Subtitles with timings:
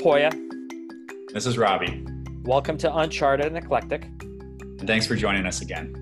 [0.00, 0.32] Poya.
[1.30, 2.02] This is Robbie.
[2.44, 4.04] Welcome to Uncharted and Eclectic.
[4.04, 5.94] And thanks for joining us again.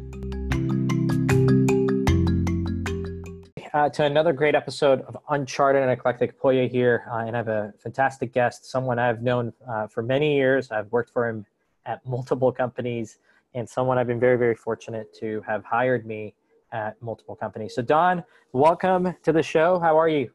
[3.75, 6.41] Uh, to another great episode of Uncharted and Eclectic.
[6.41, 10.37] Poya here, uh, and I have a fantastic guest, someone I've known uh, for many
[10.37, 10.71] years.
[10.71, 11.45] I've worked for him
[11.85, 13.19] at multiple companies,
[13.55, 16.35] and someone I've been very, very fortunate to have hired me
[16.71, 17.75] at multiple companies.
[17.75, 18.23] So, Don,
[18.53, 19.81] welcome to the show.
[19.81, 20.31] How are you?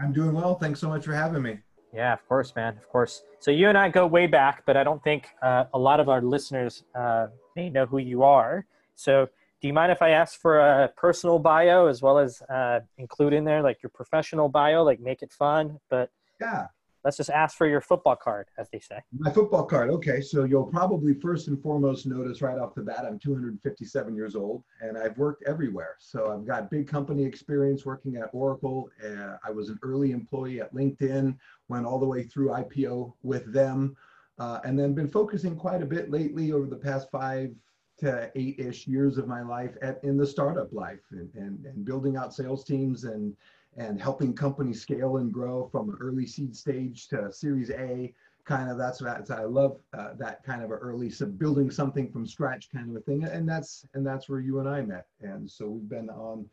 [0.00, 0.54] I'm doing well.
[0.54, 1.58] Thanks so much for having me.
[1.92, 2.76] Yeah, of course, man.
[2.76, 3.22] Of course.
[3.38, 6.08] So you and I go way back, but I don't think uh, a lot of
[6.08, 8.64] our listeners uh, may know who you are.
[8.94, 9.28] So
[9.60, 13.32] do you mind if I ask for a personal bio as well as uh, include
[13.32, 15.78] in there like your professional bio, like make it fun?
[15.90, 16.10] But
[16.40, 16.66] yeah,
[17.04, 19.00] let's just ask for your football card, as they say.
[19.16, 19.90] My football card.
[19.90, 24.36] Okay, so you'll probably first and foremost notice right off the bat, I'm 257 years
[24.36, 25.96] old, and I've worked everywhere.
[25.98, 28.90] So I've got big company experience working at Oracle.
[29.04, 31.36] Uh, I was an early employee at LinkedIn,
[31.68, 33.96] went all the way through IPO with them,
[34.38, 37.50] uh, and then been focusing quite a bit lately over the past five
[37.98, 42.16] to eight-ish years of my life at in the startup life and, and, and building
[42.16, 43.36] out sales teams and
[43.76, 48.12] and helping companies scale and grow from early seed stage to Series A.
[48.44, 52.10] Kind of that's what I love uh, that kind of a early so building something
[52.10, 55.06] from scratch kind of a thing, and that's and that's where you and I met,
[55.20, 56.46] and so we've been on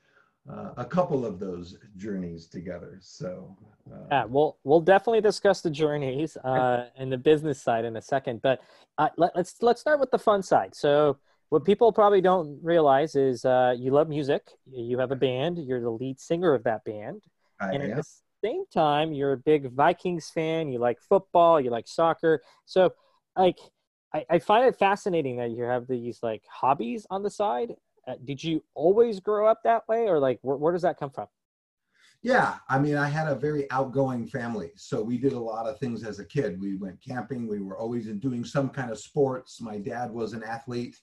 [0.48, 2.98] uh, a couple of those journeys together.
[3.02, 3.56] So
[3.92, 8.02] uh, yeah, we'll we'll definitely discuss the journeys uh, and the business side in a
[8.04, 8.62] second, but
[9.00, 10.76] uh, let, let's let's start with the fun side.
[10.76, 11.18] So
[11.50, 14.44] what people probably don't realize is uh, you love music.
[14.72, 15.58] You have a band.
[15.58, 17.24] You're the lead singer of that band,
[17.60, 17.92] I and am.
[17.92, 18.04] at the
[18.44, 20.72] same time, you're a big Vikings fan.
[20.72, 21.60] You like football.
[21.60, 22.42] You like soccer.
[22.66, 22.94] So,
[23.36, 23.58] like,
[24.14, 27.74] I, I find it fascinating that you have these like hobbies on the side.
[28.08, 31.10] Uh, did you always grow up that way, or like, where, where does that come
[31.10, 31.28] from?
[32.22, 34.72] Yeah, I mean, I had a very outgoing family.
[34.76, 36.60] So we did a lot of things as a kid.
[36.60, 37.48] We went camping.
[37.48, 39.62] We were always doing some kind of sports.
[39.62, 40.98] My dad was an athlete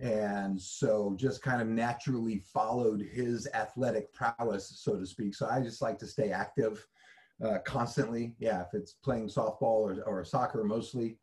[0.00, 5.34] and so just kind of naturally followed his athletic prowess so to speak.
[5.34, 6.86] So i just like to stay active
[7.44, 8.34] uh, constantly.
[8.38, 11.18] Yeah if it's playing softball or, or soccer mostly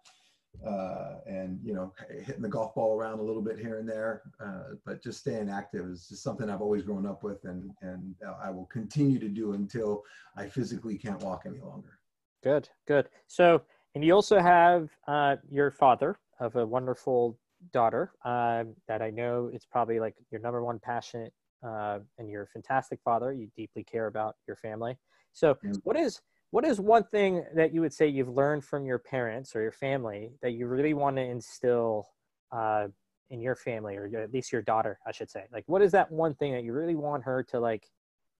[0.65, 1.93] uh, and you know
[2.25, 5.49] hitting the golf ball around a little bit here and there uh, but just staying
[5.49, 9.29] active is just something i've always grown up with and and i will continue to
[9.29, 10.03] do until
[10.35, 11.99] i physically can't walk any longer.
[12.43, 13.09] Good good.
[13.27, 13.61] So
[13.95, 17.37] and you also have uh, your father of a wonderful
[17.73, 21.33] daughter um, that I know it's probably like your number one passionate
[21.65, 23.33] uh, and you're a fantastic father.
[23.33, 24.97] You deeply care about your family.
[25.33, 28.99] So, what is what is one thing that you would say you've learned from your
[28.99, 32.07] parents or your family that you really want to instill
[32.51, 32.87] uh,
[33.29, 35.43] in your family, or at least your daughter, I should say?
[35.51, 37.89] Like, what is that one thing that you really want her to like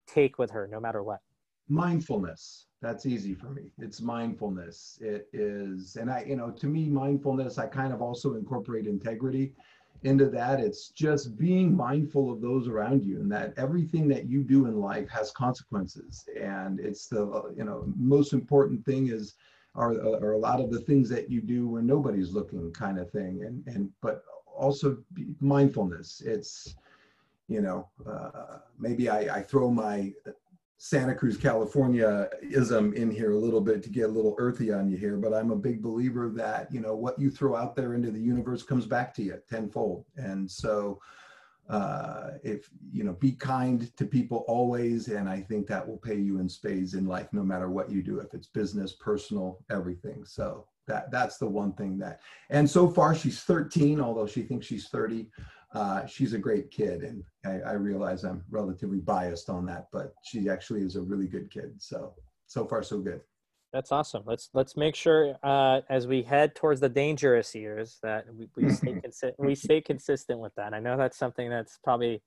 [0.07, 1.19] take with her, no matter what?
[1.69, 2.65] Mindfulness.
[2.81, 3.71] That's easy for me.
[3.79, 4.99] It's mindfulness.
[5.01, 9.53] It is and i you know to me mindfulness i kind of also incorporate integrity
[10.03, 10.59] into that.
[10.59, 14.79] It's just being mindful of those around you and that everything that you do in
[14.79, 16.27] life has consequences.
[16.39, 19.35] And it's the you know most important thing is
[19.75, 23.11] are, are a lot of the things that you do when nobody's looking kind of
[23.11, 23.43] thing.
[23.43, 24.23] And and but
[24.55, 24.97] also
[25.39, 26.21] mindfulness.
[26.25, 26.75] It's
[27.47, 30.13] you know uh, maybe I, I throw my
[30.77, 34.87] Santa Cruz, California ism in here a little bit to get a little earthy on
[34.87, 37.95] you here, but I'm a big believer that, you know, what you throw out there
[37.95, 40.05] into the universe comes back to you tenfold.
[40.17, 40.99] And so,
[41.67, 45.07] uh, if, you know, be kind to people always.
[45.07, 48.03] And I think that will pay you in spades in life, no matter what you
[48.03, 50.23] do, if it's business, personal, everything.
[50.25, 52.21] So that, that's the one thing that,
[52.51, 55.27] and so far she's 13, although she thinks she's 30
[55.77, 60.13] uh, she's a great kid, and I, I, realize I'm relatively biased on that, but
[60.23, 61.75] she actually is a really good kid.
[61.77, 62.15] So
[62.47, 63.21] so far so good.
[63.71, 64.23] That's awesome.
[64.25, 68.69] Let's let's make sure uh, as we head towards the dangerous years that we, we
[68.73, 70.73] stay consi- we stay consistent with that.
[70.73, 72.23] I know that's something that's probably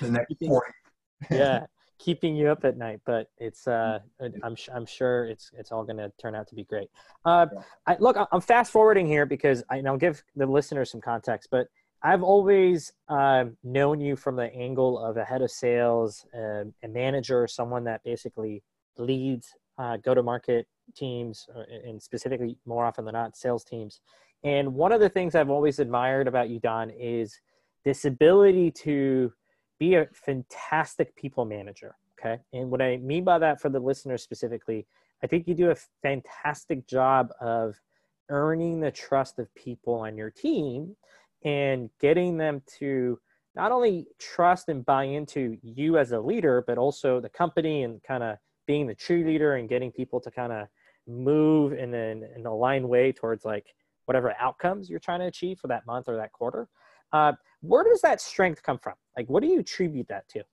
[0.00, 0.60] the next keeping,
[1.30, 1.64] yeah,
[1.98, 4.00] keeping you up at night, but it's uh,
[4.42, 6.90] I'm I'm sure it's it's all going to turn out to be great.
[7.24, 7.46] Uh,
[7.86, 11.68] I, look, I'm fast forwarding here because I, I'll give the listeners some context, but
[12.02, 16.88] I've always um, known you from the angle of a head of sales, um, a
[16.88, 18.62] manager, someone that basically
[18.96, 19.48] leads
[19.78, 20.66] uh, go-to-market
[20.96, 24.00] teams, uh, and specifically more often than not, sales teams.
[24.44, 27.38] And one of the things I've always admired about you, Don, is
[27.84, 29.32] this ability to
[29.78, 31.96] be a fantastic people manager.
[32.18, 34.86] Okay, and what I mean by that for the listeners specifically,
[35.22, 37.80] I think you do a fantastic job of
[38.28, 40.96] earning the trust of people on your team
[41.44, 43.18] and getting them to
[43.54, 48.02] not only trust and buy into you as a leader, but also the company and
[48.02, 50.68] kind of being the cheerleader and getting people to kind of
[51.06, 53.66] move in an, an aligned way towards like
[54.06, 56.68] whatever outcomes you're trying to achieve for that month or that quarter.
[57.12, 57.32] Uh,
[57.62, 58.94] where does that strength come from?
[59.16, 60.44] Like, what do you attribute that to?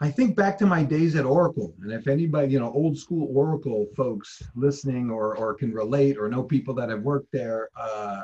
[0.00, 3.28] I think back to my days at Oracle, and if anybody, you know, old school
[3.36, 8.22] Oracle folks listening or or can relate or know people that have worked there, uh,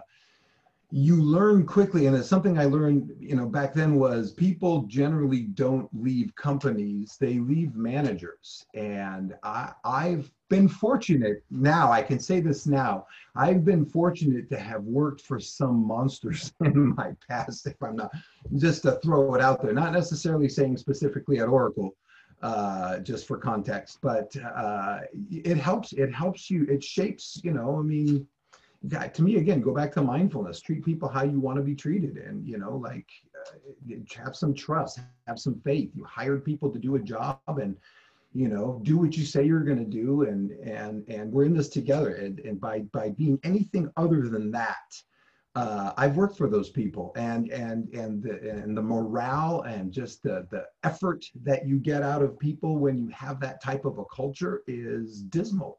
[0.96, 5.41] you learn quickly, and it's something I learned, you know, back then was people generally
[5.41, 12.38] don't leave companies; they leave managers, and I I've been fortunate now i can say
[12.38, 17.82] this now i've been fortunate to have worked for some monsters in my past if
[17.82, 18.12] i'm not
[18.56, 21.96] just to throw it out there not necessarily saying specifically at oracle
[22.43, 24.99] uh, just for context but uh,
[25.31, 28.26] it helps it helps you it shapes you know i mean
[28.88, 30.60] to me again go back to mindfulness.
[30.60, 33.08] Treat people how you want to be treated and you know like
[33.40, 35.90] uh, have some trust have some faith.
[35.94, 37.76] You hired people to do a job and
[38.32, 41.54] you know do what you say you're going to do and and and we're in
[41.56, 42.14] this together.
[42.14, 45.02] And, and by by being anything other than that
[45.56, 47.12] uh, I've worked for those people.
[47.16, 52.02] And and and the and the morale and just the the effort that you get
[52.02, 55.78] out of people when you have that type of a culture is dismal.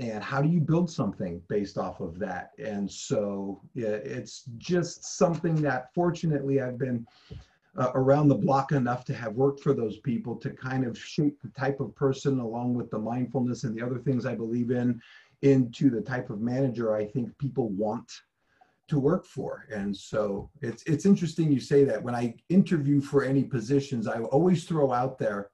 [0.00, 2.52] And how do you build something based off of that?
[2.58, 7.06] And so yeah, it's just something that fortunately I've been
[7.76, 11.38] uh, around the block enough to have worked for those people to kind of shape
[11.42, 15.00] the type of person along with the mindfulness and the other things I believe in
[15.42, 18.10] into the type of manager I think people want
[18.88, 19.66] to work for.
[19.70, 24.20] And so it's it's interesting you say that when I interview for any positions, I
[24.20, 25.50] always throw out there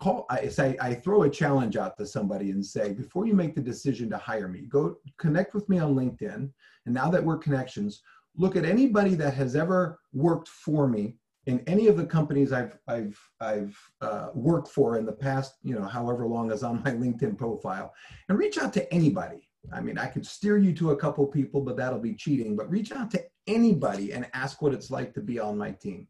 [0.00, 3.54] call I say I throw a challenge out to somebody and say before you make
[3.54, 6.50] the decision to hire me, go connect with me on LinkedIn.
[6.86, 8.02] And now that we're connections,
[8.36, 11.16] look at anybody that has ever worked for me
[11.46, 15.74] in any of the companies I've I've I've uh, worked for in the past, you
[15.74, 17.92] know, however long is on my LinkedIn profile,
[18.28, 19.48] and reach out to anybody.
[19.72, 22.56] I mean, I could steer you to a couple people, but that'll be cheating.
[22.56, 26.08] But reach out to anybody and ask what it's like to be on my team.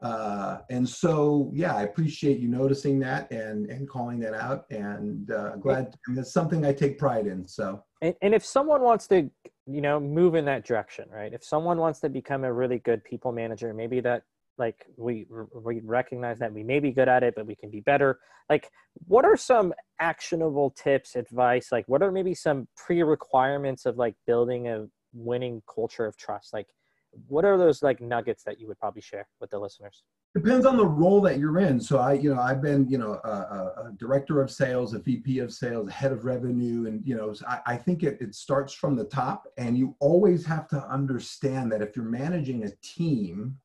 [0.00, 4.64] Uh, and so, yeah, I appreciate you noticing that and and calling that out.
[4.70, 7.46] And uh, glad mean, it's something I take pride in.
[7.46, 9.28] So, and, and if someone wants to,
[9.66, 11.32] you know, move in that direction, right?
[11.32, 14.22] If someone wants to become a really good people manager, maybe that
[14.58, 17.80] like we we recognize that we may be good at it but we can be
[17.80, 18.18] better
[18.50, 18.68] like
[19.06, 24.68] what are some actionable tips advice like what are maybe some pre-requirements of like building
[24.68, 26.66] a winning culture of trust like
[27.26, 30.02] what are those like nuggets that you would probably share with the listeners
[30.34, 33.20] depends on the role that you're in so i you know i've been you know
[33.24, 37.34] a, a director of sales a vp of sales head of revenue and you know
[37.46, 41.72] i, I think it, it starts from the top and you always have to understand
[41.72, 43.58] that if you're managing a team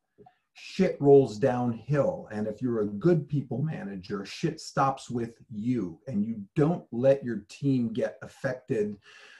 [0.53, 2.27] shit rolls downhill.
[2.31, 7.23] And if you're a good people manager, shit stops with you and you don't let
[7.23, 8.95] your team get affected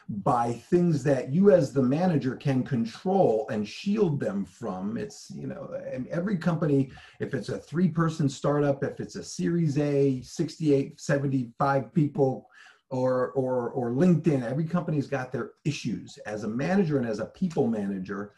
[0.10, 4.98] by things that you as the manager can control and shield them from.
[4.98, 5.70] It's you know
[6.10, 11.94] every company if it's a three person startup if it's a series a 68 75
[11.94, 12.48] people
[12.90, 16.18] or or or linkedin every company's got their issues.
[16.26, 18.34] As a manager and as a people manager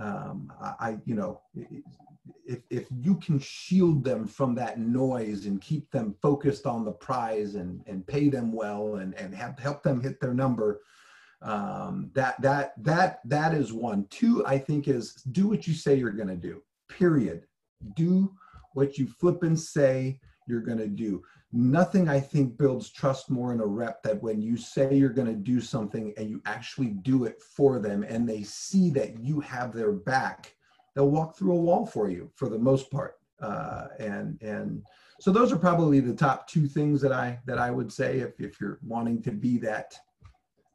[0.00, 1.40] um, I, you know,
[2.46, 6.92] if, if you can shield them from that noise and keep them focused on the
[6.92, 10.80] prize and, and pay them well and, and have, help them hit their number,
[11.42, 14.06] um, that, that, that, that is one.
[14.08, 17.44] Two, I think is do what you say you're going to do, period.
[17.94, 18.32] Do
[18.72, 21.22] what you flip and say you're going to do
[21.54, 25.28] nothing I think builds trust more in a rep that when you say you're going
[25.28, 29.38] to do something and you actually do it for them and they see that you
[29.40, 30.52] have their back,
[30.94, 33.16] they'll walk through a wall for you for the most part.
[33.40, 34.82] Uh, and and
[35.20, 38.40] so those are probably the top two things that I that I would say if
[38.40, 39.94] if you're wanting to be that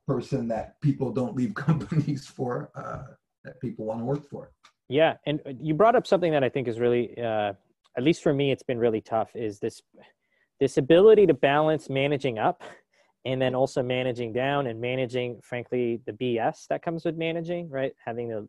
[0.08, 4.52] person that people don't leave companies for uh, that people want to work for.
[4.90, 7.54] Yeah, and you brought up something that I think is really, uh,
[7.96, 9.36] at least for me, it's been really tough.
[9.36, 9.82] Is this
[10.60, 12.64] this ability to balance managing up
[13.26, 17.94] and then also managing down and managing frankly the bs that comes with managing right
[18.04, 18.48] having to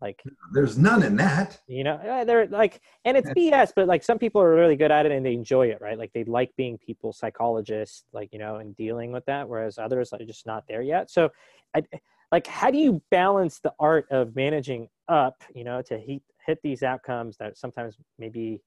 [0.00, 1.58] like there's none in that.
[1.66, 4.92] you know uh, they're like and it's bs but like some people are really good
[4.92, 5.98] at it and they enjoy it right?
[5.98, 10.12] Like they like being people psychologists like you know and dealing with that whereas others
[10.12, 11.10] are just not there yet.
[11.10, 11.30] So
[11.74, 11.82] I,
[12.30, 16.60] like how do you balance the art of managing up you know to hit, hit
[16.62, 18.60] these outcomes that sometimes maybe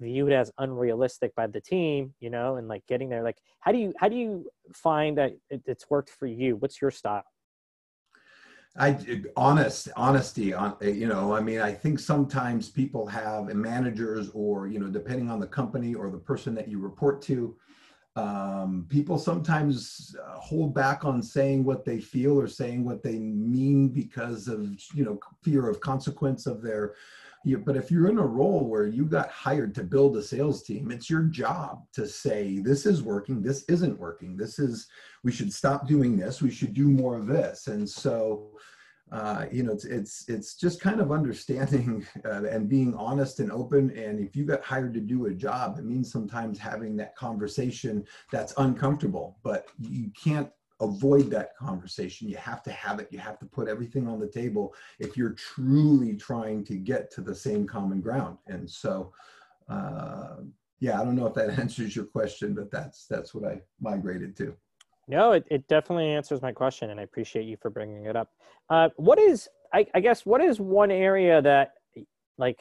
[0.00, 3.22] viewed as unrealistic by the team you know and like getting there?
[3.22, 6.56] Like how do you how do you find that it, it's worked for you?
[6.56, 7.24] What's your style
[8.76, 8.98] I
[9.36, 14.80] honest honesty on you know I mean I think sometimes people have managers or you
[14.80, 17.54] know depending on the company or the person that you report to
[18.16, 23.18] um, people sometimes uh, hold back on saying what they feel or saying what they
[23.18, 26.94] mean because of you know fear of consequence of their
[27.44, 30.62] you, but if you're in a role where you got hired to build a sales
[30.62, 34.88] team it's your job to say this is working this isn't working this is
[35.22, 38.50] we should stop doing this we should do more of this and so
[39.12, 43.52] uh, you know, it's it's it's just kind of understanding uh, and being honest and
[43.52, 43.90] open.
[43.96, 48.04] And if you got hired to do a job, it means sometimes having that conversation
[48.32, 50.50] that's uncomfortable, but you can't
[50.84, 52.28] avoid that conversation.
[52.28, 53.08] You have to have it.
[53.10, 57.20] You have to put everything on the table if you're truly trying to get to
[57.20, 58.38] the same common ground.
[58.46, 59.12] And so,
[59.68, 60.36] uh,
[60.80, 64.36] yeah, I don't know if that answers your question, but that's that's what I migrated
[64.38, 64.54] to.
[65.06, 68.30] No, it, it definitely answers my question, and I appreciate you for bringing it up.
[68.70, 71.74] Uh, what is, I, I, guess, what is one area that,
[72.38, 72.60] like,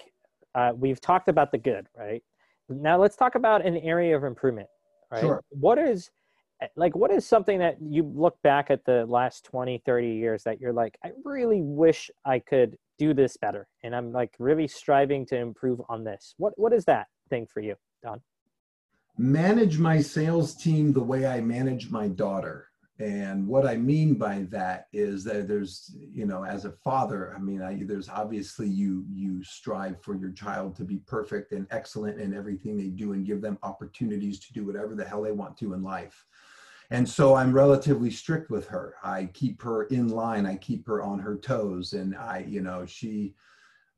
[0.54, 2.22] uh, we've talked about the good, right?
[2.68, 4.68] Now let's talk about an area of improvement,
[5.10, 5.22] right?
[5.22, 5.42] Sure.
[5.50, 6.12] What is,
[6.76, 10.60] like, what is something that you look back at the last 20, 30 years that
[10.60, 15.26] you're like, I really wish I could do this better, and I'm like really striving
[15.28, 16.36] to improve on this.
[16.38, 18.22] What What is that thing for you, Don?
[19.18, 22.70] manage my sales team the way I manage my daughter.
[23.00, 27.40] And what I mean by that is that there's, you know, as a father, I
[27.40, 32.20] mean, I, there's obviously you you strive for your child to be perfect and excellent
[32.20, 35.58] in everything they do, and give them opportunities to do whatever the hell they want
[35.58, 36.26] to in life.
[36.90, 38.96] And so I'm relatively strict with her.
[39.04, 40.46] I keep her in line.
[40.46, 43.36] I keep her on her toes, and I, you know, she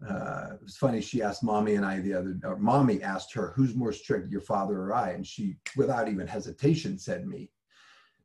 [0.08, 1.02] uh, it was funny.
[1.02, 4.42] She asked mommy and I the other, or mommy asked her, "Who's more strict, your
[4.42, 7.50] father or I?" And she, without even hesitation, said me.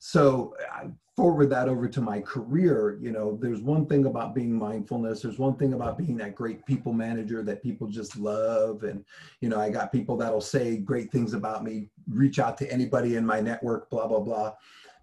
[0.01, 2.99] So I forward that over to my career.
[3.01, 5.21] You know, there's one thing about being mindfulness.
[5.21, 8.83] There's one thing about being that great people manager that people just love.
[8.83, 9.05] And
[9.43, 11.91] you know, I got people that'll say great things about me.
[12.09, 13.91] Reach out to anybody in my network.
[13.91, 14.55] Blah blah blah.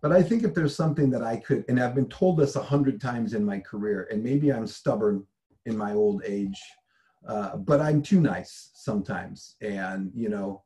[0.01, 2.63] But I think if there's something that I could, and I've been told this a
[2.63, 5.25] hundred times in my career, and maybe I'm stubborn
[5.67, 6.59] in my old age.
[7.27, 9.55] Uh, but I'm too nice sometimes.
[9.61, 10.63] And, you know,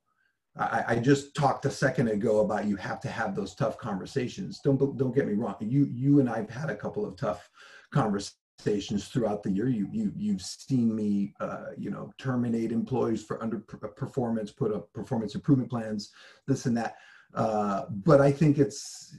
[0.57, 4.59] I, I, just talked a second ago about you have to have those tough conversations.
[4.63, 5.55] Don't don't get me wrong.
[5.61, 7.49] You you and I've had a couple of tough
[7.91, 9.69] conversations throughout the year.
[9.69, 15.35] You you you've seen me, uh, you know, terminate employees for underperformance, put up performance
[15.35, 16.11] improvement plans,
[16.47, 16.95] this and that.
[17.33, 19.17] Uh, but I think it's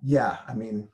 [0.00, 0.38] yeah.
[0.46, 0.88] I mean,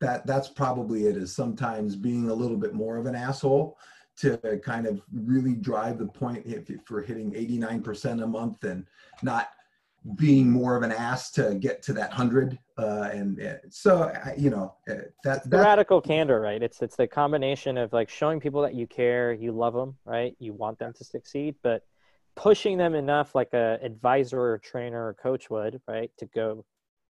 [0.00, 3.78] that that's probably it is sometimes being a little bit more of an asshole
[4.18, 8.86] to kind of really drive the point if, if we're hitting 89% a month and
[9.22, 9.48] not
[10.16, 14.50] being more of an ass to get to that hundred uh, and, and so you
[14.50, 16.60] know uh, that, that radical candor right?
[16.60, 20.34] It's it's the combination of like showing people that you care you love them right?
[20.40, 21.82] You want them to succeed but
[22.34, 26.64] pushing them enough like a advisor or trainer or coach would right to go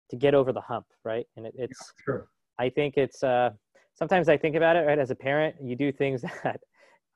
[0.10, 1.26] to get over the hump right?
[1.38, 2.28] And it, it's yeah, sure.
[2.60, 3.52] I think it's uh,
[3.94, 5.00] sometimes I think about it right?
[5.00, 5.56] As a parent.
[5.62, 6.60] You do things that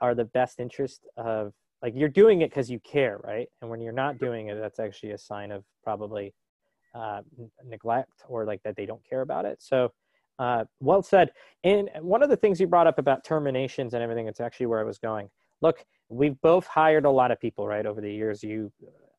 [0.06, 3.48] are the best interest of like you're doing it because you care, right?
[3.62, 6.34] And when you're not doing it, that's actually a sign of probably
[6.94, 7.22] uh,
[7.66, 9.62] neglect or like that they don't care about it.
[9.62, 9.92] So
[10.40, 11.32] uh, well said.
[11.64, 14.80] And one of the things you brought up about terminations and everything, it's actually where
[14.80, 15.30] I was going.
[15.62, 18.44] Look, we've both hired a lot of people, right, over the years.
[18.44, 18.72] You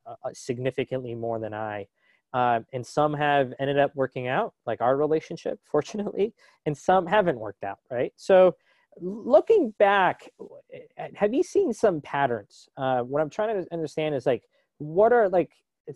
[0.06, 1.86] uh, significantly more than I.
[2.32, 6.34] Uh, and some have ended up working out, like our relationship, fortunately,
[6.66, 8.12] and some haven't worked out, right?
[8.16, 8.54] So,
[9.00, 10.28] looking back,
[10.72, 12.68] eh, have you seen some patterns?
[12.76, 14.42] Uh, what I'm trying to understand is like,
[14.78, 15.52] what are like,
[15.88, 15.92] uh,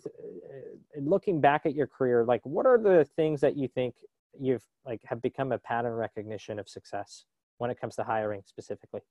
[0.99, 3.95] looking back at your career, like, what are the things that you think
[4.39, 7.25] you've like have become a pattern recognition of success
[7.57, 9.01] when it comes to hiring specifically?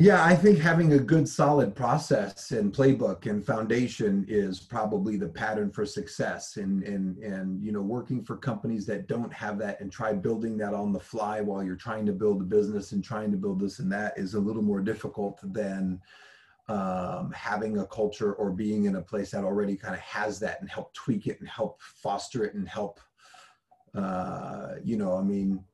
[0.00, 5.26] Yeah, I think having a good solid process and playbook and foundation is probably the
[5.26, 6.56] pattern for success.
[6.56, 10.56] And and and you know, working for companies that don't have that and try building
[10.58, 13.58] that on the fly while you're trying to build a business and trying to build
[13.58, 16.00] this and that is a little more difficult than
[16.68, 20.60] um, having a culture or being in a place that already kind of has that
[20.60, 23.00] and help tweak it and help foster it and help
[23.94, 25.64] uh, you know, I mean,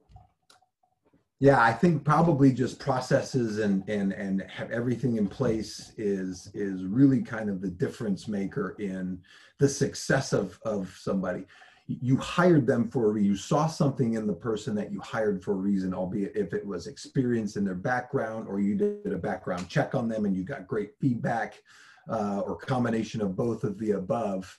[1.40, 6.84] yeah, I think probably just processes and and and have everything in place is is
[6.84, 9.20] really kind of the difference maker in
[9.58, 11.44] the success of of somebody.
[11.86, 15.56] You hired them for you saw something in the person that you hired for a
[15.56, 19.94] reason, albeit if it was experience in their background or you did a background check
[19.94, 21.60] on them and you got great feedback
[22.08, 24.56] uh, or combination of both of the above.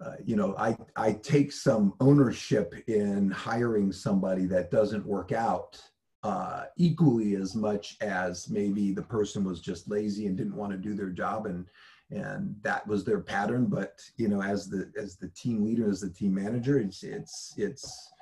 [0.00, 5.80] Uh, you know, I, I take some ownership in hiring somebody that doesn't work out
[6.26, 10.78] uh, equally as much as maybe the person was just lazy and didn't want to
[10.78, 11.66] do their job and
[12.10, 13.66] and that was their pattern.
[13.66, 17.54] But you know, as the as the team leader, as the team manager, it's it's
[17.56, 18.12] it's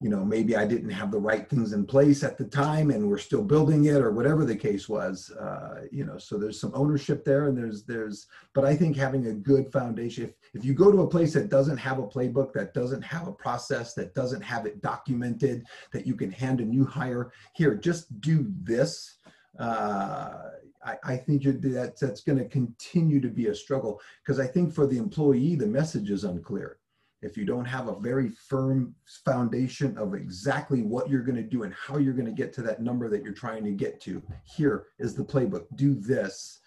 [0.00, 3.06] you know maybe i didn't have the right things in place at the time and
[3.06, 6.72] we're still building it or whatever the case was uh, you know so there's some
[6.74, 10.72] ownership there and there's there's but i think having a good foundation if, if you
[10.72, 14.14] go to a place that doesn't have a playbook that doesn't have a process that
[14.14, 19.16] doesn't have it documented that you can hand a new hire here just do this
[19.58, 20.50] uh,
[20.82, 24.72] I, I, think that that's going to continue to be a struggle because I think
[24.72, 26.78] for the employee the message is unclear
[27.22, 31.64] if you don't have a very firm foundation of exactly what you're going to do
[31.64, 34.22] and how you're going to get to that number that you're trying to get to,
[34.44, 35.66] here is the playbook.
[35.74, 36.60] Do this.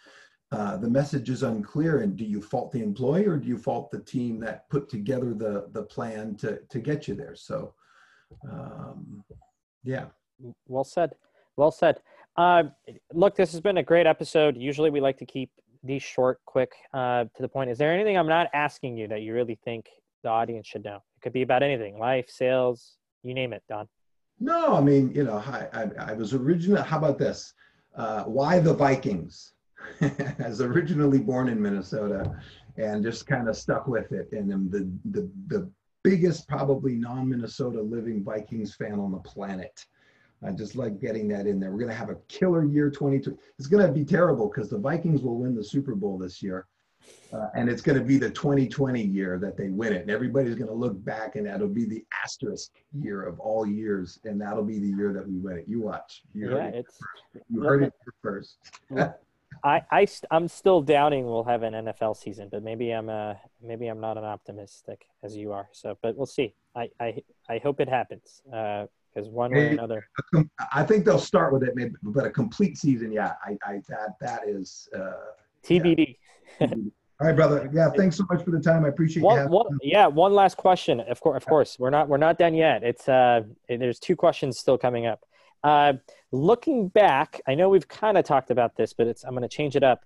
[0.52, 3.90] Uh, the message is unclear, and do you fault the employee or do you fault
[3.90, 7.36] the team that put together the the plan to to get you there?
[7.36, 7.74] So,
[8.48, 9.24] um,
[9.84, 10.06] yeah.
[10.68, 11.16] Well said.
[11.58, 12.02] Well said.
[12.38, 12.64] Uh,
[13.14, 14.56] look, this has been a great episode.
[14.56, 15.50] Usually, we like to keep
[15.84, 17.72] these short, quick, uh, to the point.
[17.72, 19.88] Is there anything I'm not asking you that you really think
[20.24, 20.96] the audience should know?
[20.96, 23.88] It could be about anything, life, sales, you name it, Don.
[24.40, 27.54] No, I mean, you know, I, I, I was originally, how about this?
[27.96, 29.54] Uh, why the Vikings?
[30.40, 32.40] As originally born in Minnesota
[32.78, 34.32] and just kind of stuck with it.
[34.32, 35.70] And I'm the, the, the
[36.04, 39.86] biggest, probably non Minnesota living Vikings fan on the planet.
[40.46, 41.72] I just like getting that in there.
[41.72, 43.38] We're going to have a killer year 22.
[43.58, 46.68] It's going to be terrible because the Vikings will win the Super Bowl this year.
[47.34, 50.02] Uh, and it's going to be the 2020 year that they win it.
[50.02, 54.20] And everybody's going to look back, and that'll be the asterisk year of all years,
[54.24, 55.66] and that'll be the year that we win it.
[55.68, 56.22] You watch.
[56.34, 56.98] You yeah, it it's.
[56.98, 57.46] First.
[57.50, 58.58] You heard it first.
[59.64, 63.88] I, I I'm still doubting we'll have an NFL season, but maybe I'm uh maybe
[63.88, 65.70] I'm not an optimistic as you are.
[65.72, 66.54] So, but we'll see.
[66.76, 70.08] I I, I hope it happens because uh, one way or another.
[70.74, 73.34] I think they'll start with it, maybe, but a complete season, yeah.
[73.44, 75.14] I, I that that is uh,
[75.66, 76.18] TBD.
[76.60, 76.68] Yeah.
[77.22, 77.70] All right, brother.
[77.72, 78.84] Yeah, thanks so much for the time.
[78.84, 81.00] I appreciate one, one, yeah, one last question.
[81.00, 82.84] Of course, of course, we're not we're not done yet.
[82.84, 85.24] It's uh, there's two questions still coming up.
[85.64, 85.94] Uh,
[86.32, 89.48] looking back, I know we've kind of talked about this, but it's I'm going to
[89.48, 90.04] change it up.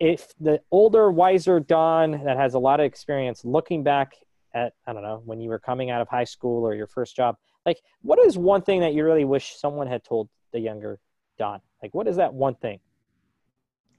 [0.00, 4.14] If the older, wiser Don that has a lot of experience, looking back
[4.54, 7.14] at I don't know when you were coming out of high school or your first
[7.14, 10.98] job, like what is one thing that you really wish someone had told the younger
[11.38, 11.60] Don?
[11.82, 12.80] Like what is that one thing?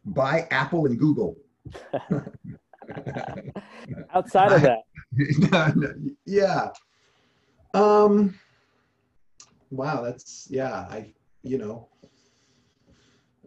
[0.06, 1.36] Buy Apple and Google.
[4.14, 4.82] Outside of that.
[6.26, 6.70] yeah.
[7.74, 8.38] Um
[9.72, 11.14] wow, that's yeah, I
[11.44, 11.90] you know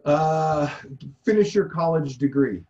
[0.05, 0.69] uh
[1.25, 2.63] finish your college degree.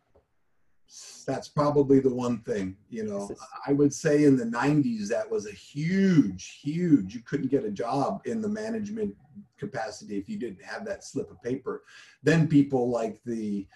[1.27, 3.29] That's probably the one thing, you know.
[3.67, 7.69] I would say in the 90s that was a huge huge you couldn't get a
[7.69, 9.15] job in the management
[9.57, 11.83] capacity if you didn't have that slip of paper.
[12.23, 13.67] Then people like the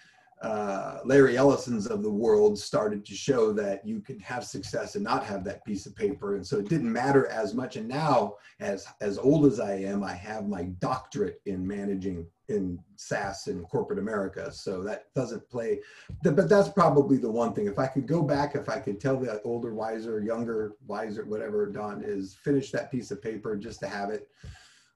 [0.44, 5.02] uh, Larry Ellison's of the world started to show that you can have success and
[5.02, 6.36] not have that piece of paper.
[6.36, 7.76] And so it didn't matter as much.
[7.76, 12.78] And now, as, as old as I am, I have my doctorate in managing in
[12.96, 14.52] SaaS in corporate America.
[14.52, 15.80] So that doesn't play,
[16.22, 17.66] but that's probably the one thing.
[17.66, 21.64] If I could go back, if I could tell the older, wiser, younger, wiser, whatever
[21.64, 24.28] Don is, finish that piece of paper just to have it.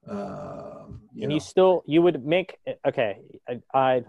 [0.07, 1.35] Um, you and know.
[1.37, 3.17] you still, you would make, okay,
[3.49, 4.05] I, I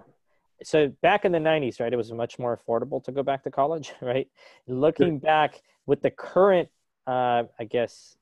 [0.63, 3.51] so back in the 90s right it was much more affordable to go back to
[3.51, 4.27] college right?
[4.67, 6.69] Looking back with the current
[7.07, 8.17] uh, i guess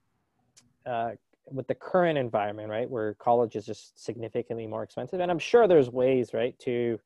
[0.86, 1.12] uh,
[1.50, 5.68] with the current environment right where college is just significantly more expensive and i'm sure
[5.68, 7.00] there's ways right to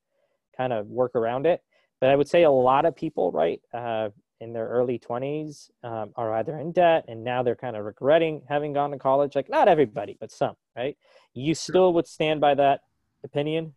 [0.55, 1.63] kind of work around it
[1.99, 6.11] but i would say a lot of people right uh, in their early 20s um,
[6.15, 9.49] are either in debt and now they're kind of regretting having gone to college like
[9.49, 10.97] not everybody but some right?
[11.33, 12.81] You still would stand by that
[13.23, 13.73] opinion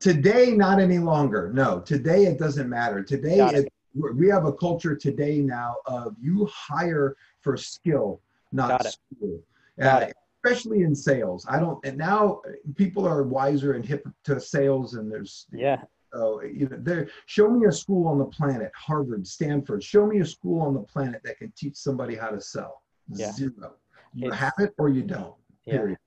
[0.00, 1.52] Today, not any longer.
[1.52, 3.02] No, today it doesn't matter.
[3.02, 3.66] Today, it.
[3.66, 3.72] It,
[4.14, 8.20] we have a culture today now of you hire for skill,
[8.52, 9.40] not school.
[9.80, 10.06] Uh,
[10.42, 11.44] especially in sales.
[11.48, 12.40] I don't, and now
[12.76, 15.82] people are wiser and hip to sales, and there's yeah.
[16.12, 17.08] So you know, there.
[17.26, 19.82] Show me a school on the planet, Harvard, Stanford.
[19.82, 22.82] Show me a school on the planet that can teach somebody how to sell.
[23.08, 23.32] Yeah.
[23.32, 23.74] Zero.
[24.14, 25.34] You it's, have it or you don't.
[25.66, 25.76] Yeah.
[25.76, 25.98] Period.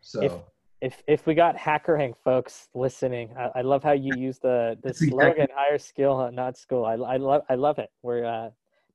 [0.00, 0.22] So.
[0.22, 0.32] If,
[0.80, 4.94] if if we got HackerRank folks listening I, I love how you use the the
[4.94, 6.84] slogan hire skill not school.
[6.84, 7.90] I, I love i love it.
[8.00, 8.50] Where uh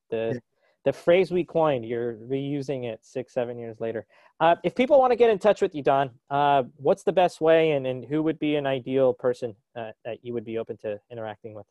[0.09, 0.39] the yeah.
[0.85, 4.05] the phrase we coined you're reusing it six seven years later.
[4.39, 7.39] Uh, if people want to get in touch with you don uh, what's the best
[7.39, 10.75] way and, and who would be an ideal person uh, that you would be open
[10.77, 11.65] to interacting with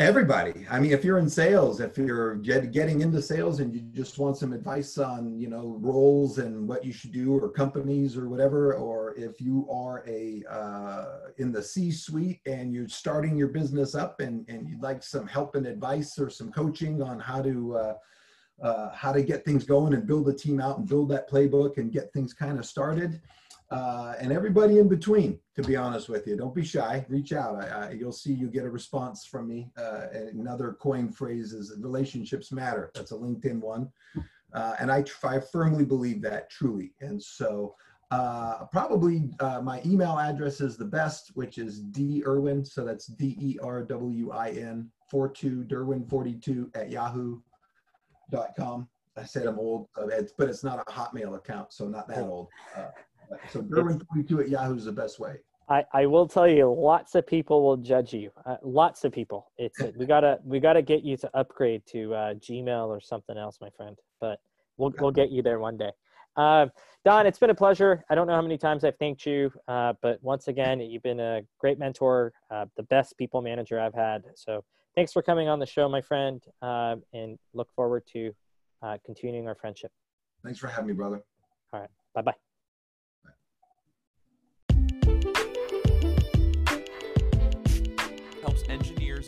[0.00, 0.66] Everybody.
[0.70, 4.18] I mean, if you're in sales, if you're get, getting into sales and you just
[4.18, 8.26] want some advice on, you know, roles and what you should do or companies or
[8.30, 13.94] whatever, or if you are a uh, in the C-suite and you're starting your business
[13.94, 17.76] up and, and you'd like some help and advice or some coaching on how to
[17.76, 17.94] uh,
[18.62, 21.76] uh, how to get things going and build a team out and build that playbook
[21.76, 23.20] and get things kind of started
[23.70, 25.38] uh, and everybody in between.
[25.56, 27.04] To be honest with you, don't be shy.
[27.08, 27.56] Reach out.
[27.56, 29.70] I, I, you'll see you get a response from me.
[29.76, 32.90] Uh, another coin phrase is relationships matter.
[32.94, 33.90] That's a LinkedIn one,
[34.54, 36.92] uh, and I, I firmly believe that truly.
[37.00, 37.74] And so.
[38.12, 42.64] Uh, probably uh, my email address is the best, which is D Erwin.
[42.64, 48.88] So that's D E R W I N 42 Derwin 42 at yahoo.com.
[49.16, 52.48] I said I'm old, but it's not a Hotmail account, so not that old.
[52.76, 52.88] Uh,
[53.48, 55.36] so Derwin42 at Yahoo is the best way.
[55.68, 58.30] I, I will tell you, lots of people will judge you.
[58.44, 59.52] Uh, lots of people.
[59.56, 63.58] It's we gotta we gotta get you to upgrade to uh, Gmail or something else,
[63.60, 63.96] my friend.
[64.20, 64.40] But
[64.76, 65.90] we'll we'll get you there one day.
[66.36, 66.66] Uh,
[67.04, 68.04] Don, it's been a pleasure.
[68.10, 71.20] I don't know how many times I've thanked you, uh, but once again, you've been
[71.20, 74.22] a great mentor, uh, the best people manager I've had.
[74.36, 74.64] So
[74.94, 78.32] thanks for coming on the show, my friend, uh, and look forward to
[79.04, 79.90] continuing our friendship.
[80.44, 81.22] Thanks for having me, brother.
[81.72, 81.90] All right.
[82.14, 82.49] Bye bye.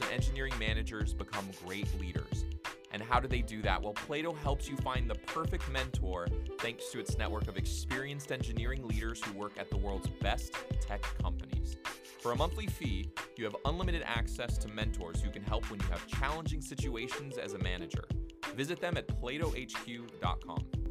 [0.03, 2.45] And engineering managers become great leaders.
[2.93, 3.83] And how do they do that?
[3.83, 8.87] Well, Plato helps you find the perfect mentor thanks to its network of experienced engineering
[8.87, 11.77] leaders who work at the world's best tech companies.
[12.21, 15.87] For a monthly fee, you have unlimited access to mentors who can help when you
[15.87, 18.05] have challenging situations as a manager.
[18.55, 20.82] Visit them at platohq.com.